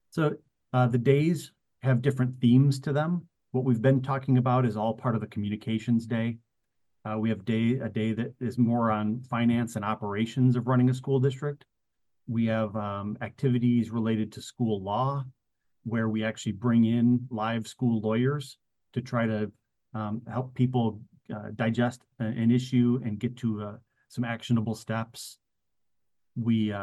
So 0.09 0.35
uh, 0.73 0.87
the 0.87 0.97
days 0.97 1.51
have 1.81 2.01
different 2.01 2.39
themes 2.41 2.79
to 2.81 2.93
them. 2.93 3.27
What 3.51 3.63
we've 3.63 3.81
been 3.81 4.01
talking 4.01 4.37
about 4.37 4.65
is 4.65 4.75
all 4.75 4.93
part 4.93 5.15
of 5.15 5.21
the 5.21 5.27
communications 5.27 6.05
day. 6.05 6.37
Uh, 7.05 7.17
we 7.17 7.29
have 7.29 7.43
day 7.43 7.79
a 7.79 7.89
day 7.89 8.13
that 8.13 8.33
is 8.39 8.57
more 8.57 8.89
on 8.89 9.21
finance 9.23 9.75
and 9.75 9.83
operations 9.83 10.55
of 10.55 10.67
running 10.67 10.89
a 10.89 10.93
school 10.93 11.19
district. 11.19 11.65
We 12.27 12.45
have 12.45 12.73
um, 12.77 13.17
activities 13.21 13.91
related 13.91 14.31
to 14.33 14.41
school 14.41 14.81
law, 14.81 15.25
where 15.83 16.07
we 16.07 16.23
actually 16.23 16.53
bring 16.53 16.85
in 16.85 17.27
live 17.29 17.67
school 17.67 17.99
lawyers 17.99 18.57
to 18.93 19.01
try 19.01 19.25
to 19.27 19.51
um, 19.93 20.21
help 20.31 20.53
people 20.53 21.01
uh, 21.33 21.49
digest 21.55 22.03
an 22.19 22.51
issue 22.51 23.01
and 23.03 23.19
get 23.19 23.35
to 23.37 23.61
uh, 23.61 23.75
some 24.07 24.23
actionable 24.23 24.75
steps. 24.75 25.39
We 26.35 26.73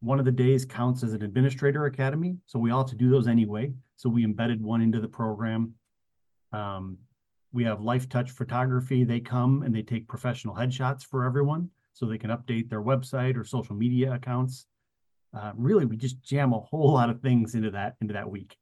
one 0.00 0.18
of 0.18 0.24
the 0.24 0.32
days 0.32 0.64
counts 0.64 1.02
as 1.02 1.14
an 1.14 1.22
administrator 1.22 1.86
academy, 1.86 2.36
so 2.46 2.58
we 2.58 2.70
all 2.70 2.80
have 2.80 2.90
to 2.90 2.96
do 2.96 3.10
those 3.10 3.28
anyway. 3.28 3.72
So 3.96 4.08
we 4.10 4.24
embedded 4.24 4.60
one 4.60 4.82
into 4.82 5.00
the 5.00 5.08
program. 5.08 5.74
We 7.56 7.64
have 7.64 7.78
Lifetouch 7.78 8.28
Photography. 8.28 9.02
They 9.02 9.18
come 9.18 9.62
and 9.62 9.74
they 9.74 9.80
take 9.80 10.06
professional 10.06 10.54
headshots 10.54 11.06
for 11.06 11.24
everyone, 11.24 11.70
so 11.94 12.04
they 12.04 12.18
can 12.18 12.28
update 12.28 12.68
their 12.68 12.82
website 12.82 13.34
or 13.34 13.44
social 13.44 13.74
media 13.74 14.12
accounts. 14.12 14.66
Uh, 15.34 15.52
really, 15.56 15.86
we 15.86 15.96
just 15.96 16.22
jam 16.22 16.52
a 16.52 16.60
whole 16.60 16.92
lot 16.92 17.08
of 17.08 17.22
things 17.22 17.54
into 17.54 17.70
that 17.70 17.96
into 18.02 18.12
that 18.12 18.30
week. 18.30 18.58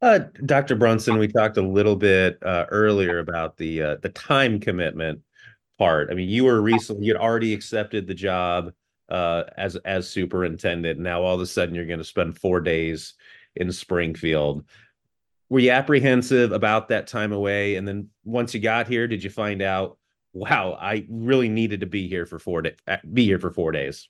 Uh, 0.00 0.20
Dr. 0.46 0.74
Brunson, 0.74 1.18
we 1.18 1.28
talked 1.28 1.58
a 1.58 1.62
little 1.62 1.96
bit 1.96 2.38
uh, 2.42 2.64
earlier 2.70 3.18
about 3.18 3.58
the 3.58 3.82
uh, 3.82 3.96
the 4.00 4.08
time 4.08 4.58
commitment 4.58 5.20
part. 5.76 6.08
I 6.10 6.14
mean, 6.14 6.30
you 6.30 6.44
were 6.44 6.62
recently 6.62 7.04
you 7.04 7.12
had 7.12 7.20
already 7.20 7.52
accepted 7.52 8.06
the 8.06 8.14
job 8.14 8.72
uh, 9.10 9.42
as 9.58 9.76
as 9.84 10.08
superintendent. 10.08 10.98
Now 10.98 11.20
all 11.20 11.34
of 11.34 11.42
a 11.42 11.46
sudden 11.46 11.74
you're 11.74 11.84
going 11.84 11.98
to 11.98 12.04
spend 12.04 12.38
four 12.38 12.62
days 12.62 13.12
in 13.54 13.70
Springfield. 13.70 14.64
Were 15.50 15.60
you 15.60 15.70
apprehensive 15.70 16.52
about 16.52 16.88
that 16.88 17.06
time 17.06 17.32
away? 17.32 17.76
And 17.76 17.88
then 17.88 18.10
once 18.24 18.52
you 18.52 18.60
got 18.60 18.86
here, 18.86 19.06
did 19.06 19.24
you 19.24 19.30
find 19.30 19.62
out, 19.62 19.96
wow, 20.32 20.76
I 20.78 21.06
really 21.08 21.48
needed 21.48 21.80
to 21.80 21.86
be 21.86 22.06
here 22.06 22.26
for 22.26 22.38
four 22.38 22.62
days, 22.62 22.76
be 23.12 23.24
here 23.24 23.38
for 23.38 23.50
four 23.50 23.72
days? 23.72 24.08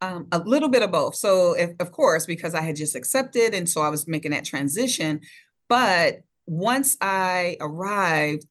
Um, 0.00 0.26
a 0.32 0.38
little 0.38 0.68
bit 0.68 0.82
of 0.82 0.90
both. 0.90 1.14
So, 1.14 1.54
if, 1.54 1.70
of 1.80 1.92
course, 1.92 2.26
because 2.26 2.54
I 2.54 2.60
had 2.60 2.76
just 2.76 2.94
accepted, 2.94 3.54
and 3.54 3.68
so 3.68 3.80
I 3.82 3.88
was 3.88 4.06
making 4.06 4.30
that 4.30 4.44
transition. 4.44 5.20
But 5.68 6.22
once 6.46 6.96
I 7.00 7.56
arrived, 7.60 8.46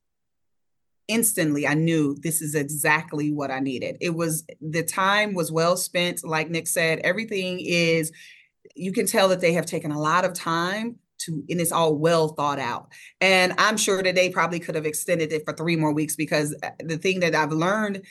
instantly 1.08 1.66
I 1.66 1.74
knew 1.74 2.16
this 2.22 2.42
is 2.42 2.54
exactly 2.54 3.32
what 3.32 3.50
I 3.50 3.60
needed. 3.60 3.98
It 4.02 4.10
was 4.10 4.46
the 4.62 4.84
time 4.84 5.34
was 5.34 5.52
well 5.52 5.78
spent. 5.78 6.24
Like 6.24 6.50
Nick 6.50 6.68
said, 6.68 7.00
everything 7.00 7.60
is. 7.62 8.12
You 8.76 8.92
can 8.92 9.08
tell 9.08 9.30
that 9.30 9.42
they 9.42 9.54
have 9.54 9.66
taken 9.66 9.92
a 9.92 10.00
lot 10.00 10.26
of 10.26 10.34
time 10.34 11.00
to, 11.20 11.44
and 11.50 11.60
it's 11.60 11.72
all 11.72 11.96
well 11.96 12.30
thought 12.30 12.60
out. 12.60 12.90
And 13.22 13.54
I'm 13.58 13.78
sure 13.78 14.02
that 14.02 14.16
they 14.16 14.30
probably 14.30 14.60
could 14.60 14.76
have 14.76 14.86
extended 14.86 15.32
it 15.34 15.44
for 15.46 15.54
three 15.54 15.76
more 15.76 15.94
weeks 15.94 16.16
because 16.16 16.56
uh, 16.64 16.70
the 16.80 16.98
thing 16.98 17.20
that 17.22 17.36
I've 17.36 17.52
learned 17.52 18.04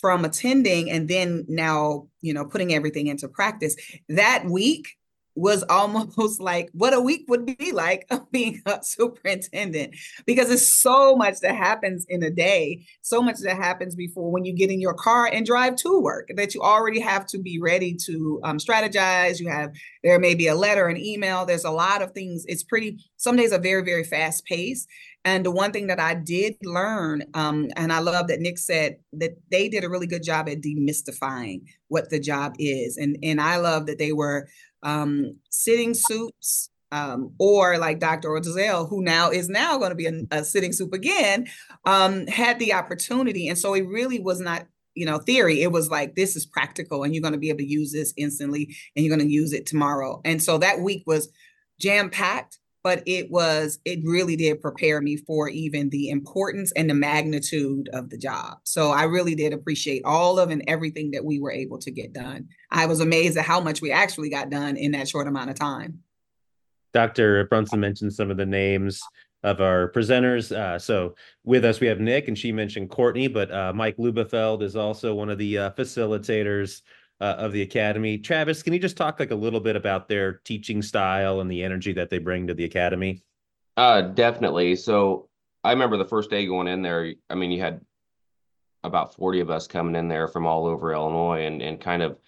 from 0.00 0.24
attending 0.24 0.90
and 0.90 1.08
then 1.08 1.46
now, 1.48 2.08
you 2.20 2.34
know, 2.34 2.44
putting 2.44 2.74
everything 2.74 3.06
into 3.06 3.28
practice. 3.28 3.74
That 4.08 4.44
week 4.44 4.96
was 5.34 5.64
almost 5.64 6.40
like 6.40 6.70
what 6.72 6.94
a 6.94 7.00
week 7.00 7.24
would 7.28 7.46
be 7.46 7.72
like 7.72 8.08
being 8.30 8.60
a 8.66 8.78
superintendent 8.82 9.94
because 10.26 10.50
it's 10.50 10.80
so 10.80 11.16
much 11.16 11.40
that 11.40 11.56
happens 11.56 12.06
in 12.08 12.22
a 12.22 12.30
day, 12.30 12.84
so 13.02 13.22
much 13.22 13.38
that 13.38 13.56
happens 13.56 13.94
before 13.94 14.30
when 14.30 14.44
you 14.44 14.54
get 14.54 14.70
in 14.70 14.80
your 14.80 14.94
car 14.94 15.26
and 15.26 15.46
drive 15.46 15.76
to 15.76 16.00
work 16.00 16.28
that 16.36 16.54
you 16.54 16.60
already 16.60 17.00
have 17.00 17.26
to 17.26 17.38
be 17.38 17.58
ready 17.60 17.96
to 18.06 18.40
um, 18.44 18.58
strategize. 18.58 19.40
You 19.40 19.48
have, 19.48 19.72
there 20.02 20.18
may 20.18 20.34
be 20.34 20.48
a 20.48 20.54
letter, 20.54 20.88
an 20.88 20.96
email, 20.96 21.44
there's 21.44 21.64
a 21.64 21.70
lot 21.70 22.02
of 22.02 22.12
things. 22.12 22.44
It's 22.46 22.62
pretty, 22.62 22.98
some 23.16 23.36
days 23.36 23.52
are 23.52 23.58
very, 23.58 23.82
very 23.82 24.04
fast 24.04 24.44
paced. 24.44 24.88
And 25.26 25.44
the 25.44 25.50
one 25.50 25.72
thing 25.72 25.86
that 25.86 26.00
I 26.00 26.14
did 26.14 26.56
learn, 26.62 27.22
um, 27.32 27.68
and 27.76 27.90
I 27.92 28.00
love 28.00 28.28
that 28.28 28.40
Nick 28.40 28.58
said 28.58 28.98
that 29.14 29.30
they 29.50 29.70
did 29.70 29.82
a 29.82 29.88
really 29.88 30.06
good 30.06 30.22
job 30.22 30.50
at 30.50 30.60
demystifying 30.60 31.62
what 31.88 32.10
the 32.10 32.20
job 32.20 32.54
is. 32.58 32.98
And, 32.98 33.16
and 33.22 33.40
I 33.40 33.56
love 33.56 33.86
that 33.86 33.98
they 33.98 34.12
were 34.12 34.48
um, 34.84 35.36
sitting 35.50 35.94
soups, 35.94 36.70
um, 36.92 37.32
or 37.38 37.76
like 37.78 37.98
Dr. 37.98 38.36
Odell, 38.36 38.86
who 38.86 39.02
now 39.02 39.30
is 39.30 39.48
now 39.48 39.78
going 39.78 39.90
to 39.90 39.96
be 39.96 40.06
a, 40.06 40.22
a, 40.30 40.44
sitting 40.44 40.72
soup 40.72 40.92
again, 40.92 41.48
um, 41.84 42.26
had 42.28 42.60
the 42.60 42.72
opportunity. 42.72 43.48
And 43.48 43.58
so 43.58 43.74
it 43.74 43.88
really 43.88 44.20
was 44.20 44.38
not, 44.38 44.66
you 44.94 45.04
know, 45.04 45.18
theory. 45.18 45.62
It 45.62 45.72
was 45.72 45.90
like, 45.90 46.14
this 46.14 46.36
is 46.36 46.46
practical 46.46 47.02
and 47.02 47.12
you're 47.12 47.22
going 47.22 47.32
to 47.32 47.38
be 47.38 47.48
able 47.48 47.58
to 47.58 47.66
use 47.66 47.90
this 47.90 48.14
instantly 48.16 48.76
and 48.94 49.04
you're 49.04 49.16
going 49.16 49.26
to 49.26 49.32
use 49.32 49.52
it 49.52 49.66
tomorrow. 49.66 50.20
And 50.24 50.40
so 50.40 50.56
that 50.58 50.80
week 50.80 51.02
was 51.04 51.32
jam 51.80 52.10
packed 52.10 52.60
but 52.84 53.02
it 53.06 53.30
was 53.30 53.80
it 53.86 53.98
really 54.04 54.36
did 54.36 54.60
prepare 54.60 55.00
me 55.00 55.16
for 55.16 55.48
even 55.48 55.88
the 55.88 56.10
importance 56.10 56.70
and 56.72 56.88
the 56.88 56.94
magnitude 56.94 57.88
of 57.94 58.10
the 58.10 58.18
job. 58.18 58.58
So 58.62 58.90
i 58.90 59.04
really 59.04 59.34
did 59.34 59.52
appreciate 59.52 60.02
all 60.04 60.38
of 60.38 60.50
and 60.50 60.62
everything 60.68 61.10
that 61.12 61.24
we 61.24 61.40
were 61.40 61.50
able 61.50 61.78
to 61.78 61.90
get 61.90 62.12
done. 62.12 62.48
I 62.70 62.86
was 62.86 63.00
amazed 63.00 63.38
at 63.38 63.46
how 63.46 63.60
much 63.60 63.80
we 63.80 63.90
actually 63.90 64.28
got 64.28 64.50
done 64.50 64.76
in 64.76 64.92
that 64.92 65.08
short 65.08 65.26
amount 65.26 65.50
of 65.50 65.58
time. 65.58 66.00
Dr 66.92 67.46
brunson 67.46 67.80
mentioned 67.80 68.12
some 68.12 68.30
of 68.30 68.36
the 68.36 68.46
names 68.46 69.00
of 69.42 69.60
our 69.60 69.90
presenters. 69.90 70.54
Uh, 70.54 70.78
so 70.78 71.14
with 71.42 71.64
us 71.64 71.80
we 71.80 71.86
have 71.86 72.00
nick 72.00 72.28
and 72.28 72.38
she 72.38 72.52
mentioned 72.52 72.90
courtney 72.90 73.28
but 73.28 73.50
uh, 73.50 73.72
mike 73.74 73.96
Lubelfeld 73.96 74.62
is 74.62 74.76
also 74.76 75.14
one 75.14 75.30
of 75.30 75.38
the 75.38 75.56
uh, 75.56 75.70
facilitators 75.70 76.82
uh, 77.24 77.36
of 77.38 77.52
the 77.52 77.62
academy. 77.62 78.18
Travis, 78.18 78.62
can 78.62 78.74
you 78.74 78.78
just 78.78 78.98
talk 78.98 79.18
like 79.18 79.30
a 79.30 79.34
little 79.34 79.60
bit 79.60 79.76
about 79.76 80.08
their 80.08 80.34
teaching 80.44 80.82
style 80.82 81.40
and 81.40 81.50
the 81.50 81.62
energy 81.64 81.94
that 81.94 82.10
they 82.10 82.18
bring 82.18 82.46
to 82.46 82.52
the 82.52 82.64
academy? 82.64 83.22
Uh, 83.78 84.02
definitely. 84.02 84.76
So 84.76 85.30
I 85.62 85.70
remember 85.70 85.96
the 85.96 86.04
first 86.04 86.28
day 86.28 86.44
going 86.44 86.68
in 86.68 86.82
there. 86.82 87.14
I 87.30 87.34
mean, 87.34 87.50
you 87.50 87.62
had 87.62 87.80
about 88.82 89.14
40 89.14 89.40
of 89.40 89.48
us 89.48 89.66
coming 89.66 89.96
in 89.96 90.06
there 90.06 90.28
from 90.28 90.46
all 90.46 90.66
over 90.66 90.92
Illinois 90.92 91.46
and, 91.46 91.62
and 91.62 91.80
kind 91.80 92.02
of 92.02 92.18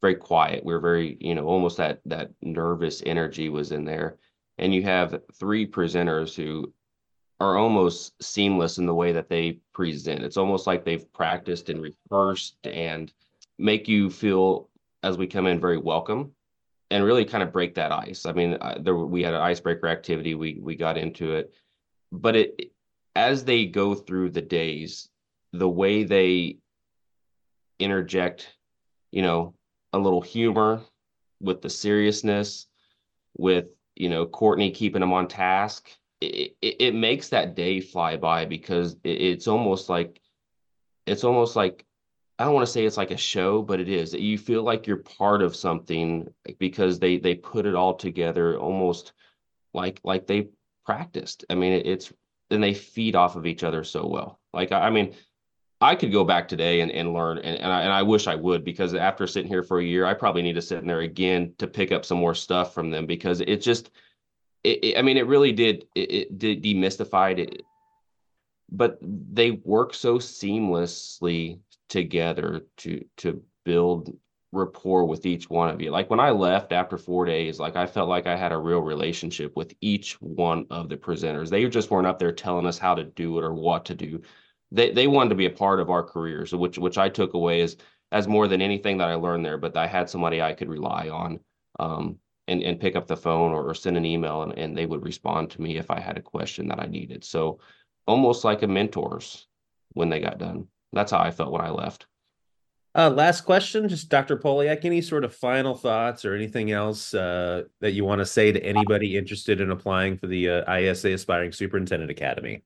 very 0.00 0.14
quiet. 0.14 0.64
We 0.64 0.72
were 0.72 0.78
very, 0.78 1.16
you 1.20 1.34
know, 1.34 1.46
almost 1.46 1.76
that 1.78 2.00
that 2.06 2.30
nervous 2.40 3.02
energy 3.04 3.48
was 3.48 3.72
in 3.72 3.84
there. 3.84 4.18
And 4.58 4.72
you 4.72 4.84
have 4.84 5.20
three 5.32 5.66
presenters 5.66 6.32
who 6.32 6.72
are 7.40 7.56
almost 7.56 8.22
seamless 8.22 8.78
in 8.78 8.86
the 8.86 8.94
way 8.94 9.10
that 9.10 9.28
they 9.28 9.58
present. 9.72 10.22
It's 10.22 10.36
almost 10.36 10.68
like 10.68 10.84
they've 10.84 11.12
practiced 11.12 11.70
and 11.70 11.82
rehearsed 11.82 12.64
and 12.64 13.12
make 13.58 13.88
you 13.88 14.10
feel 14.10 14.68
as 15.02 15.16
we 15.18 15.26
come 15.26 15.46
in 15.46 15.60
very 15.60 15.78
welcome 15.78 16.32
and 16.90 17.04
really 17.04 17.24
kind 17.24 17.42
of 17.42 17.52
break 17.52 17.74
that 17.74 17.92
ice. 17.92 18.26
I 18.26 18.32
mean, 18.32 18.58
there 18.80 18.96
we 18.96 19.22
had 19.22 19.34
an 19.34 19.40
icebreaker 19.40 19.88
activity. 19.88 20.34
We 20.34 20.58
we 20.60 20.76
got 20.76 20.98
into 20.98 21.34
it, 21.34 21.52
but 22.12 22.36
it 22.36 22.72
as 23.16 23.44
they 23.44 23.66
go 23.66 23.94
through 23.94 24.30
the 24.30 24.42
days, 24.42 25.08
the 25.52 25.68
way 25.68 26.04
they 26.04 26.58
interject, 27.78 28.56
you 29.12 29.22
know, 29.22 29.54
a 29.92 29.98
little 29.98 30.20
humor 30.20 30.82
with 31.40 31.62
the 31.62 31.70
seriousness, 31.70 32.66
with 33.36 33.66
you 33.96 34.08
know 34.08 34.26
Courtney 34.26 34.70
keeping 34.70 35.00
them 35.00 35.12
on 35.12 35.28
task, 35.28 35.90
it, 36.20 36.56
it, 36.60 36.76
it 36.80 36.94
makes 36.94 37.28
that 37.28 37.54
day 37.54 37.80
fly 37.80 38.16
by 38.16 38.44
because 38.44 38.96
it, 39.04 39.20
it's 39.20 39.48
almost 39.48 39.88
like 39.88 40.20
it's 41.06 41.24
almost 41.24 41.56
like 41.56 41.84
I 42.38 42.44
don't 42.44 42.54
want 42.54 42.66
to 42.66 42.72
say 42.72 42.84
it's 42.84 42.96
like 42.96 43.12
a 43.12 43.16
show, 43.16 43.62
but 43.62 43.80
it 43.80 43.88
is. 43.88 44.12
You 44.12 44.38
feel 44.38 44.62
like 44.62 44.86
you're 44.86 44.96
part 44.96 45.40
of 45.40 45.54
something 45.54 46.28
because 46.58 46.98
they 46.98 47.18
they 47.18 47.34
put 47.34 47.66
it 47.66 47.74
all 47.74 47.94
together 47.94 48.58
almost 48.58 49.12
like 49.72 50.00
like 50.02 50.26
they 50.26 50.48
practiced. 50.84 51.44
I 51.48 51.54
mean, 51.54 51.72
it, 51.72 51.86
it's 51.86 52.12
and 52.50 52.62
they 52.62 52.74
feed 52.74 53.14
off 53.14 53.36
of 53.36 53.46
each 53.46 53.62
other 53.62 53.84
so 53.84 54.06
well. 54.06 54.40
Like 54.52 54.72
I, 54.72 54.86
I 54.86 54.90
mean, 54.90 55.14
I 55.80 55.94
could 55.94 56.12
go 56.12 56.24
back 56.24 56.48
today 56.48 56.80
and, 56.80 56.90
and 56.90 57.12
learn, 57.12 57.38
and, 57.38 57.58
and 57.58 57.72
I, 57.72 57.82
and 57.82 57.92
I 57.92 58.02
wish 58.02 58.26
I 58.26 58.34
would 58.34 58.64
because 58.64 58.94
after 58.94 59.26
sitting 59.26 59.50
here 59.50 59.62
for 59.62 59.78
a 59.78 59.84
year, 59.84 60.06
I 60.06 60.14
probably 60.14 60.42
need 60.42 60.54
to 60.54 60.62
sit 60.62 60.78
in 60.78 60.86
there 60.86 61.00
again 61.00 61.52
to 61.58 61.66
pick 61.66 61.92
up 61.92 62.04
some 62.04 62.18
more 62.18 62.34
stuff 62.34 62.72
from 62.72 62.90
them 62.90 63.06
because 63.06 63.40
it 63.40 63.60
just, 63.60 63.90
it, 64.62 64.82
it 64.82 64.98
I 64.98 65.02
mean, 65.02 65.18
it 65.18 65.26
really 65.26 65.52
did, 65.52 65.86
it, 65.94 66.10
it 66.10 66.38
did 66.38 66.62
demystified 66.62 67.38
it, 67.38 67.62
but 68.70 68.98
they 69.02 69.50
work 69.50 69.92
so 69.92 70.18
seamlessly 70.18 71.58
together 71.88 72.66
to 72.78 73.04
to 73.18 73.42
build 73.64 74.16
rapport 74.52 75.04
with 75.04 75.26
each 75.26 75.50
one 75.50 75.68
of 75.68 75.80
you. 75.80 75.90
Like 75.90 76.10
when 76.10 76.20
I 76.20 76.30
left 76.30 76.72
after 76.72 76.96
four 76.96 77.24
days, 77.24 77.58
like 77.58 77.74
I 77.74 77.86
felt 77.86 78.08
like 78.08 78.26
I 78.26 78.36
had 78.36 78.52
a 78.52 78.58
real 78.58 78.80
relationship 78.80 79.56
with 79.56 79.74
each 79.80 80.20
one 80.20 80.66
of 80.70 80.88
the 80.88 80.96
presenters. 80.96 81.50
They 81.50 81.66
just 81.68 81.90
weren't 81.90 82.06
up 82.06 82.20
there 82.20 82.32
telling 82.32 82.66
us 82.66 82.78
how 82.78 82.94
to 82.94 83.04
do 83.04 83.38
it 83.38 83.44
or 83.44 83.52
what 83.52 83.84
to 83.86 83.94
do 83.94 84.22
they 84.74 84.90
they 84.90 85.06
wanted 85.06 85.30
to 85.30 85.36
be 85.36 85.46
a 85.46 85.50
part 85.50 85.80
of 85.80 85.88
our 85.88 86.02
careers, 86.02 86.52
which 86.52 86.78
which 86.78 86.98
I 86.98 87.08
took 87.08 87.34
away 87.34 87.60
as 87.62 87.76
as 88.12 88.28
more 88.28 88.48
than 88.48 88.60
anything 88.60 88.98
that 88.98 89.08
I 89.08 89.14
learned 89.14 89.44
there. 89.44 89.56
But 89.56 89.76
I 89.76 89.86
had 89.86 90.10
somebody 90.10 90.42
I 90.42 90.52
could 90.52 90.68
rely 90.68 91.08
on, 91.08 91.40
um, 91.78 92.18
and 92.48 92.62
and 92.62 92.80
pick 92.80 92.96
up 92.96 93.06
the 93.06 93.16
phone 93.16 93.52
or, 93.52 93.68
or 93.68 93.74
send 93.74 93.96
an 93.96 94.04
email, 94.04 94.42
and, 94.42 94.58
and 94.58 94.76
they 94.76 94.86
would 94.86 95.04
respond 95.04 95.50
to 95.50 95.62
me 95.62 95.76
if 95.78 95.90
I 95.90 96.00
had 96.00 96.18
a 96.18 96.22
question 96.22 96.68
that 96.68 96.80
I 96.80 96.86
needed. 96.86 97.24
So 97.24 97.60
almost 98.06 98.44
like 98.44 98.62
a 98.62 98.66
mentors 98.66 99.46
when 99.92 100.08
they 100.08 100.20
got 100.20 100.38
done. 100.38 100.66
That's 100.94 101.12
how 101.12 101.18
I 101.18 101.30
felt 101.30 101.52
when 101.52 101.60
I 101.60 101.70
left. 101.70 102.06
Uh, 102.96 103.10
last 103.10 103.40
question, 103.40 103.88
just 103.88 104.08
Dr. 104.08 104.36
Polyak, 104.36 104.84
any 104.84 105.02
sort 105.02 105.24
of 105.24 105.34
final 105.34 105.74
thoughts 105.74 106.24
or 106.24 106.34
anything 106.34 106.70
else 106.70 107.12
uh, 107.12 107.64
that 107.80 107.92
you 107.92 108.04
want 108.04 108.20
to 108.20 108.26
say 108.26 108.52
to 108.52 108.64
anybody 108.64 109.16
interested 109.16 109.60
in 109.60 109.72
applying 109.72 110.16
for 110.16 110.28
the 110.28 110.48
uh, 110.48 110.74
ISA 110.76 111.12
Aspiring 111.12 111.50
Superintendent 111.50 112.10
Academy? 112.10 112.62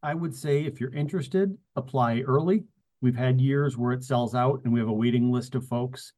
I 0.00 0.14
would 0.14 0.32
say 0.32 0.64
if 0.64 0.80
you're 0.80 0.94
interested, 0.94 1.58
apply 1.74 2.20
early. 2.20 2.62
We've 3.00 3.16
had 3.16 3.40
years 3.40 3.76
where 3.76 3.92
it 3.92 4.04
sells 4.04 4.36
out 4.36 4.60
and 4.62 4.72
we 4.72 4.78
have 4.78 4.88
a 4.88 4.92
waiting 4.92 5.32
list 5.32 5.56
of 5.56 5.66
folks. 5.66 6.12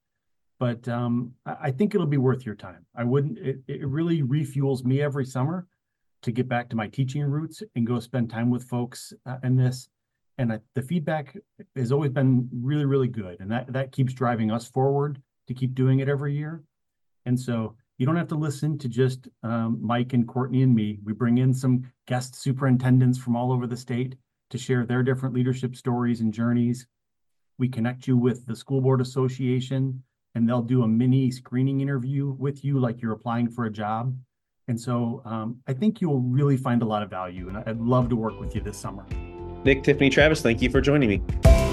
But 0.59 0.87
um, 0.89 1.33
I 1.47 1.71
think 1.71 1.95
it'll 1.95 2.07
be 2.07 2.19
worth 2.19 2.45
your 2.45 2.55
time. 2.55 2.85
I 2.95 3.05
wouldn't, 3.05 3.39
it, 3.39 3.61
it 3.67 3.89
really 3.89 4.23
refuels 4.23 4.85
me 4.85 5.01
every 5.01 5.25
summer 5.25 5.67
to 6.21 6.33
get 6.33 6.47
back 6.47 6.69
to 6.69 6.77
my 6.77 6.87
teaching 6.89 7.23
roots 7.23 7.63
and 7.75 7.87
go 7.87 7.99
spend 7.99 8.29
time 8.29 8.51
with 8.51 8.65
folks 8.65 9.15
uh, 9.25 9.39
in 9.43 9.57
this. 9.57 9.89
And 10.41 10.55
I, 10.55 10.61
the 10.75 10.81
feedback 10.81 11.37
has 11.77 11.93
always 11.93 12.13
been 12.13 12.49
really, 12.51 12.87
really 12.87 13.09
good. 13.09 13.37
And 13.41 13.53
that, 13.53 13.71
that 13.75 13.93
keeps 13.93 14.15
driving 14.15 14.51
us 14.51 14.67
forward 14.67 15.21
to 15.49 15.53
keep 15.53 15.75
doing 15.75 16.01
it 16.01 16.09
every 16.09 16.35
year. 16.35 16.63
And 17.27 17.39
so 17.39 17.77
you 17.99 18.07
don't 18.07 18.17
have 18.17 18.29
to 18.29 18.37
listen 18.37 18.79
to 18.79 18.89
just 18.89 19.29
um, 19.43 19.79
Mike 19.83 20.15
and 20.15 20.27
Courtney 20.27 20.63
and 20.63 20.75
me. 20.75 20.99
We 21.05 21.13
bring 21.13 21.37
in 21.37 21.53
some 21.53 21.83
guest 22.07 22.35
superintendents 22.35 23.19
from 23.19 23.37
all 23.37 23.53
over 23.53 23.67
the 23.67 23.77
state 23.77 24.17
to 24.49 24.57
share 24.57 24.87
their 24.87 25.03
different 25.03 25.35
leadership 25.35 25.77
stories 25.77 26.23
and 26.23 26.33
journeys. 26.33 26.87
We 27.59 27.69
connect 27.69 28.09
you 28.09 28.17
with 28.17 28.47
the 28.47 28.57
School 28.57 28.81
Board 28.81 29.03
Association, 29.03 30.03
and 30.35 30.49
they'll 30.49 30.63
do 30.63 30.85
a 30.85 30.89
mini 30.89 31.31
screening 31.31 31.83
interview 31.83 32.35
with 32.39 32.65
you 32.65 32.81
like 32.81 33.03
you're 33.03 33.13
applying 33.13 33.51
for 33.51 33.67
a 33.67 33.71
job. 33.71 34.17
And 34.69 34.81
so 34.81 35.21
um, 35.27 35.59
I 35.67 35.75
think 35.75 36.01
you'll 36.01 36.23
really 36.23 36.57
find 36.57 36.81
a 36.81 36.87
lot 36.87 37.03
of 37.03 37.11
value, 37.11 37.49
and 37.49 37.59
I'd 37.59 37.79
love 37.79 38.09
to 38.09 38.17
work 38.17 38.41
with 38.41 38.55
you 38.55 38.63
this 38.63 38.79
summer. 38.79 39.05
Nick, 39.65 39.83
Tiffany, 39.83 40.11
Travis, 40.11 40.41
thank 40.43 40.63
you 40.63 40.71
for 40.71 40.81
joining 40.81 41.09
me. 41.09 41.70